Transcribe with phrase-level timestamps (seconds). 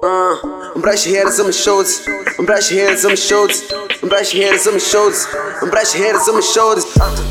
[0.00, 0.36] Uh,
[0.74, 2.06] I'm brush your head my shoulders.
[2.38, 3.72] I'm brush your head my shoulders.
[4.00, 5.26] I'm brush your head my shoulders.
[5.60, 6.84] I'm brush your head my shoulders.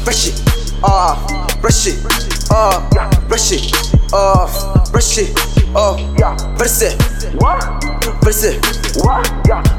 [0.03, 5.37] Brush it off, brush it off, brush it off, brush it
[5.75, 5.99] off.
[6.57, 6.95] Verse it,
[8.23, 8.59] verse it,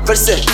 [0.07, 0.45] verse it,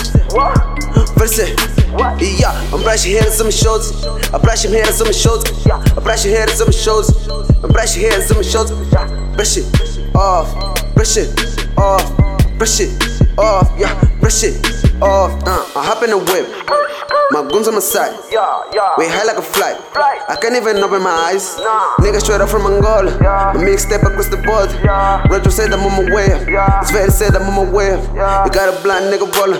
[1.17, 1.59] verse it.
[1.95, 4.05] Yeah, I'm brushing hairs on my shoulders.
[4.33, 5.65] I brush your hairs on my shoulders.
[5.67, 7.29] I brush your hairs on my shoulders.
[7.63, 8.77] I brush your hairs on my shoulders.
[9.35, 10.53] Brush it off,
[10.93, 12.91] brush it off, brush it
[13.37, 14.55] off, yeah, brush it
[15.01, 15.31] off.
[15.45, 16.47] Uh, I hop in the whip,
[17.31, 18.13] my goons on my side.
[18.31, 18.93] Yeah, yeah.
[18.97, 19.77] We high like a flight.
[19.95, 21.57] I can't even open my eyes.
[21.99, 23.11] Nigga straight up from Angola.
[23.53, 24.73] My mix step across the border.
[25.29, 26.27] Retro said I'm on my way.
[26.81, 27.97] It's very said I'm on my way.
[28.13, 29.59] You got a blind nigga roller.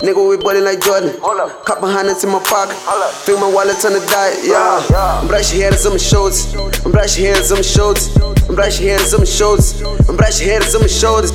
[0.00, 1.12] Nigga, we ballin' like Jordan.
[1.64, 2.76] Couple hundreds in my pocket.
[3.24, 5.20] Feel my wallet on the diet, yeah.
[5.20, 6.54] I'm brushing hairs on my shoulders.
[6.84, 8.16] I'm brushing hairs on my shoulders.
[8.48, 9.82] I'm brushing hairs on my shoulders.
[10.08, 11.32] I'm brushing hairs on my shoulders.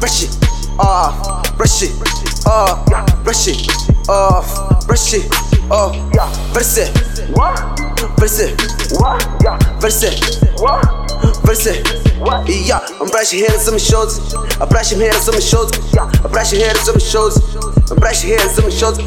[0.00, 0.36] Brush it
[0.78, 1.92] off, brush it
[2.46, 2.86] off,
[3.24, 5.30] brush it off, brush it
[5.70, 5.94] off.
[6.52, 6.90] Verse it,
[7.36, 7.54] oh,
[8.18, 8.56] verse it,
[8.98, 9.20] What?
[9.44, 9.58] Yeah.
[9.78, 10.82] verse it, What?
[11.44, 11.86] verse it.
[12.66, 14.34] Yeah, I'm brushing hairs on my shoulders.
[14.60, 15.78] I brush your hairs on my shoulders.
[15.94, 17.38] I brush your hairs on my shoulders.
[17.90, 19.04] I brush hairs on my shoulders.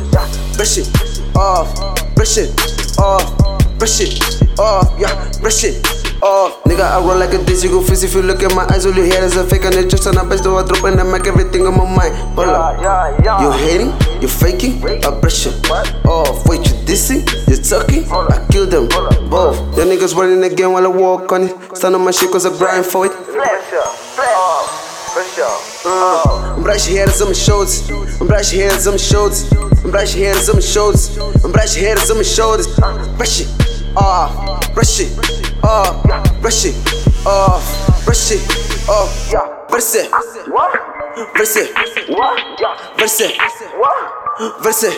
[0.56, 0.88] Brush it
[1.36, 1.68] off,
[2.16, 2.50] brush it
[2.98, 4.16] off, brush it
[4.60, 4.88] off.
[4.98, 5.86] Yeah, brush it
[6.24, 6.64] off.
[6.64, 8.08] Nigga, I roll like a dizzy go fizzy.
[8.08, 10.08] If you look at my eyes, all you hear is a fake and it's just
[10.08, 12.16] on a best do I drop and I make everything on my mind.
[12.36, 13.42] Hold up.
[13.42, 13.92] You hating?
[14.22, 14.84] You faking?
[14.84, 15.70] I brush it
[16.06, 16.48] off.
[16.48, 17.26] Wait, you dissing?
[17.50, 18.06] You talking?
[18.12, 18.88] I kill them
[19.30, 19.58] both.
[19.76, 21.76] Your niggas running again while I walk on it.
[21.76, 23.12] Stand on my shit cause I grind for it.
[25.84, 27.90] Uh, I'm brushing hairs on my shoulders.
[28.22, 29.52] I'm brushing hairs on my shoulders.
[29.84, 31.18] I'm brushing hairs on my shoulders.
[31.44, 32.68] I'm brushing hairs on my shoulders.
[33.18, 33.48] Brush it
[33.98, 35.12] off, brush it
[35.64, 36.06] off,
[36.42, 36.76] brush it
[37.26, 39.72] off, brush it off.
[39.72, 40.91] Verse it, verse it,
[41.36, 41.58] verse
[44.62, 44.98] verse it.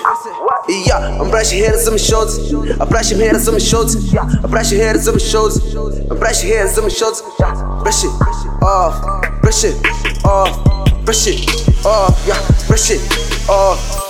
[0.87, 2.53] Yeah, I'm brushing hairs on my shoulders.
[2.79, 4.13] I brush your hairs on my shoulders.
[4.15, 5.75] I brush your hairs on my shoulders.
[6.11, 7.21] I brush your hairs on my shoulders.
[7.83, 8.11] Brush it
[8.63, 9.75] off, brush it
[10.25, 14.02] off, brush it off, yeah, brush it off.